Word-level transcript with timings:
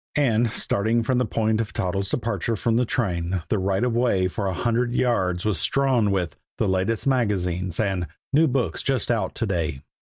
And, 0.17 0.49
starting 0.51 1.03
from 1.03 1.19
the 1.19 1.27
point 1.27 1.61
of 1.61 1.73
Toddles' 1.73 2.09
departure 2.09 2.55
from 2.55 2.75
the 2.75 2.85
train, 2.85 3.43
the 3.49 3.59
right 3.59 3.83
of 3.83 3.95
way 3.95 4.27
for 4.27 4.47
a 4.47 4.53
hundred 4.55 4.95
yards 4.95 5.45
was 5.45 5.59
strewn 5.59 6.09
with 6.09 6.37
"the 6.57 6.67
latest 6.67 7.05
magazines" 7.05 7.79
and 7.79 8.07
"new 8.33 8.47
books 8.47 8.81
just 8.81 9.11
out 9.11 9.35
to 9.35 9.45
day." 9.45 9.81